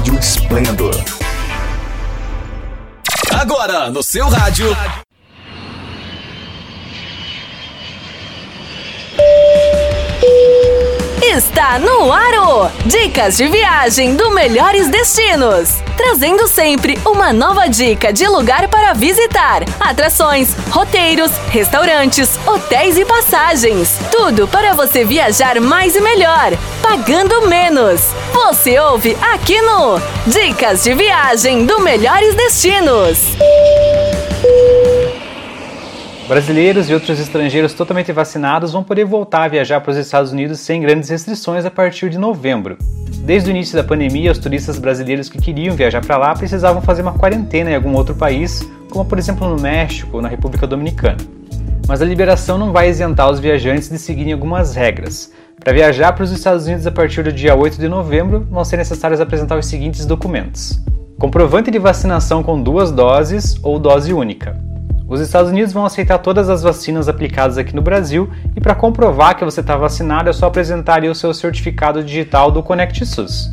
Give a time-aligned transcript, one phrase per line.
[0.00, 0.94] Rádio Esplendor.
[3.38, 4.74] Agora, no seu rádio.
[11.50, 12.70] Está no Aro!
[12.86, 15.82] Dicas de viagem do Melhores Destinos.
[15.96, 23.98] Trazendo sempre uma nova dica de lugar para visitar, atrações, roteiros, restaurantes, hotéis e passagens.
[24.12, 28.00] Tudo para você viajar mais e melhor, pagando menos.
[28.32, 33.18] Você ouve aqui no Dicas de viagem do Melhores Destinos.
[36.30, 40.60] Brasileiros e outros estrangeiros totalmente vacinados vão poder voltar a viajar para os Estados Unidos
[40.60, 42.78] sem grandes restrições a partir de novembro.
[43.24, 47.02] Desde o início da pandemia, os turistas brasileiros que queriam viajar para lá precisavam fazer
[47.02, 51.16] uma quarentena em algum outro país, como por exemplo no México ou na República Dominicana.
[51.88, 55.32] Mas a liberação não vai isentar os viajantes de seguirem algumas regras.
[55.58, 58.76] Para viajar para os Estados Unidos a partir do dia 8 de novembro, vão ser
[58.76, 60.78] necessários apresentar os seguintes documentos:
[61.18, 64.69] comprovante de vacinação com duas doses ou dose única
[65.10, 69.36] os Estados Unidos vão aceitar todas as vacinas aplicadas aqui no Brasil e para comprovar
[69.36, 73.50] que você está vacinado é só apresentar o seu certificado digital do Connect SUS.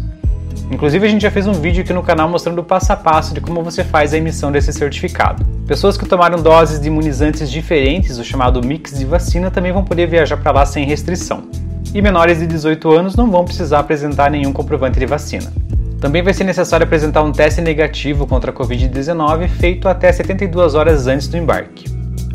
[0.70, 3.34] Inclusive a gente já fez um vídeo aqui no canal mostrando o passo a passo
[3.34, 5.44] de como você faz a emissão desse certificado.
[5.66, 10.06] Pessoas que tomaram doses de imunizantes diferentes, o chamado mix de vacina, também vão poder
[10.06, 11.46] viajar para lá sem restrição.
[11.92, 15.52] E menores de 18 anos não vão precisar apresentar nenhum comprovante de vacina.
[16.00, 21.08] Também vai ser necessário apresentar um teste negativo contra a Covid-19 feito até 72 horas
[21.08, 21.86] antes do embarque.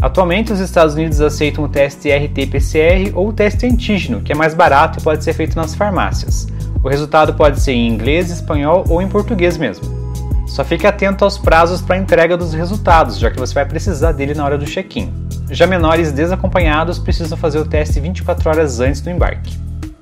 [0.00, 4.52] Atualmente, os Estados Unidos aceitam o teste RT-PCR ou o teste antígeno, que é mais
[4.52, 6.48] barato e pode ser feito nas farmácias.
[6.83, 10.02] O resultado pode ser em inglês, espanhol ou em português mesmo.
[10.48, 14.34] Só fique atento aos prazos para entrega dos resultados, já que você vai precisar dele
[14.34, 15.12] na hora do check-in.
[15.52, 19.56] Já menores desacompanhados precisam fazer o teste 24 horas antes do embarque.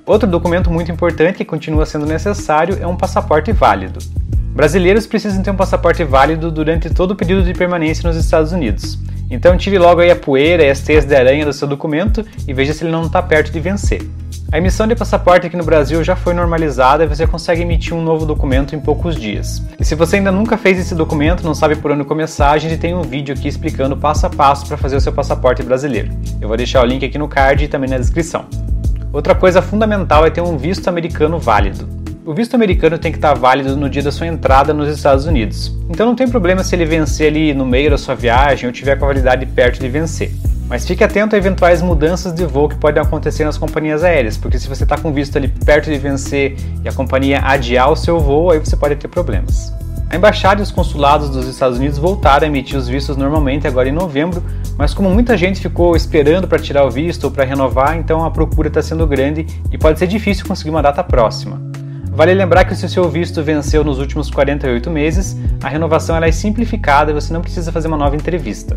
[0.06, 3.98] Outro documento muito importante que continua sendo necessário é um passaporte válido.
[4.54, 8.98] Brasileiros precisam ter um passaporte válido durante todo o período de permanência nos Estados Unidos.
[9.30, 12.52] Então tire logo aí a poeira e as teias de aranha do seu documento e
[12.52, 14.02] veja se ele não está perto de vencer.
[14.52, 18.02] A emissão de passaporte aqui no Brasil já foi normalizada e você consegue emitir um
[18.02, 19.62] novo documento em poucos dias.
[19.78, 22.76] E se você ainda nunca fez esse documento, não sabe por onde começar, a gente
[22.76, 26.10] tem um vídeo aqui explicando passo a passo para fazer o seu passaporte brasileiro.
[26.40, 28.44] Eu vou deixar o link aqui no card e também na descrição.
[29.12, 31.88] Outra coisa fundamental é ter um visto americano válido.
[32.24, 35.74] O visto americano tem que estar válido no dia da sua entrada nos Estados Unidos.
[35.88, 38.96] Então não tem problema se ele vencer ali no meio da sua viagem ou tiver
[38.96, 40.30] com a validade perto de vencer.
[40.68, 44.60] Mas fique atento a eventuais mudanças de voo que podem acontecer nas companhias aéreas, porque
[44.60, 46.54] se você está com visto ali perto de vencer
[46.84, 49.72] e a companhia adiar o seu voo, aí você pode ter problemas.
[50.10, 53.88] A embaixada e os consulados dos Estados Unidos voltaram a emitir os vistos normalmente agora
[53.88, 54.42] em novembro,
[54.76, 58.30] mas como muita gente ficou esperando para tirar o visto ou para renovar, então a
[58.30, 61.62] procura está sendo grande e pode ser difícil conseguir uma data próxima.
[62.10, 66.32] Vale lembrar que se o seu visto venceu nos últimos 48 meses, a renovação é
[66.32, 68.76] simplificada e você não precisa fazer uma nova entrevista.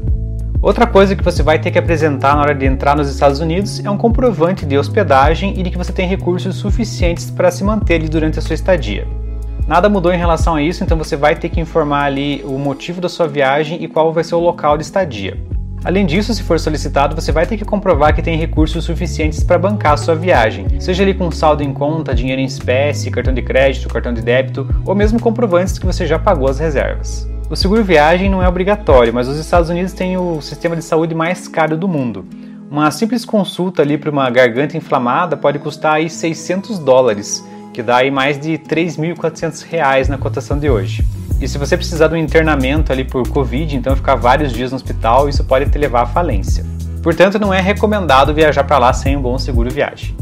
[0.62, 3.84] Outra coisa que você vai ter que apresentar na hora de entrar nos Estados Unidos
[3.84, 8.08] é um comprovante de hospedagem e de que você tem recursos suficientes para se manter
[8.08, 9.23] durante a sua estadia.
[9.68, 13.00] Nada mudou em relação a isso, então você vai ter que informar ali o motivo
[13.00, 15.38] da sua viagem e qual vai ser o local de estadia.
[15.86, 19.58] Além disso, se for solicitado, você vai ter que comprovar que tem recursos suficientes para
[19.58, 23.42] bancar a sua viagem, seja ali com saldo em conta, dinheiro em espécie, cartão de
[23.42, 27.30] crédito, cartão de débito ou mesmo comprovantes que você já pagou as reservas.
[27.50, 31.14] O seguro viagem não é obrigatório, mas os Estados Unidos têm o sistema de saúde
[31.14, 32.26] mais caro do mundo.
[32.72, 37.98] Uma simples consulta ali para uma garganta inflamada pode custar aí 600 dólares, que dá
[37.98, 41.04] aí mais de 3.400 reais na cotação de hoje.
[41.42, 44.78] E se você precisar de um internamento ali por Covid, então ficar vários dias no
[44.78, 46.64] hospital, isso pode te levar à falência.
[47.02, 50.16] Portanto, não é recomendado viajar para lá sem um bom seguro viagem.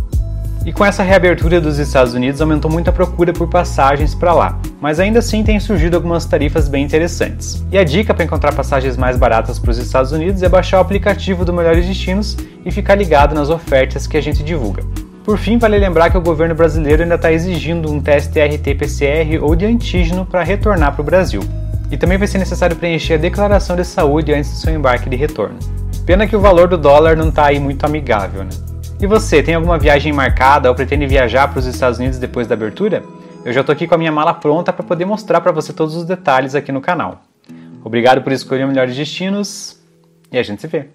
[0.66, 4.59] E com essa reabertura dos Estados Unidos, aumentou muito a procura por passagens para lá,
[4.79, 7.66] mas ainda assim tem surgido algumas tarifas bem interessantes.
[7.72, 10.81] E a dica para encontrar passagens mais baratas para os Estados Unidos é baixar o
[10.81, 14.84] aplicativo do Melhores Destinos e ficar ligado nas ofertas que a gente divulga.
[15.31, 19.55] Por fim, vale lembrar que o governo brasileiro ainda está exigindo um teste RT-PCR ou
[19.55, 21.39] de antígeno para retornar para o Brasil.
[21.89, 25.16] E também vai ser necessário preencher a declaração de saúde antes do seu embarque de
[25.16, 25.57] retorno.
[26.05, 28.49] Pena que o valor do dólar não está aí muito amigável, né?
[28.99, 32.55] E você, tem alguma viagem marcada ou pretende viajar para os Estados Unidos depois da
[32.55, 33.01] abertura?
[33.45, 35.95] Eu já estou aqui com a minha mala pronta para poder mostrar para você todos
[35.95, 37.22] os detalhes aqui no canal.
[37.85, 39.79] Obrigado por escolher melhores destinos
[40.29, 40.89] e a gente se vê.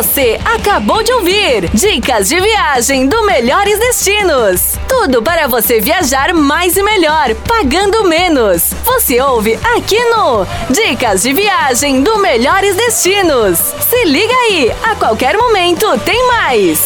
[0.00, 4.78] Você acabou de ouvir Dicas de Viagem do Melhores Destinos.
[4.88, 8.72] Tudo para você viajar mais e melhor, pagando menos.
[8.82, 13.58] Você ouve aqui no Dicas de Viagem do Melhores Destinos.
[13.58, 16.78] Se liga aí, a qualquer momento tem mais.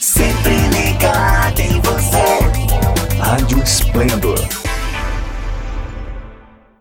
[0.00, 3.18] Sempre ligado em você.
[3.18, 4.65] Rádio Esplendor